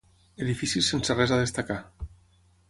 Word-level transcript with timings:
Edificis 0.45 0.89
sense 0.93 1.17
res 1.19 1.35
a 1.35 1.39
destacar. 1.43 1.79